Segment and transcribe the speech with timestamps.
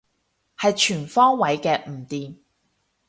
[0.57, 2.39] 係全方位嘅唔掂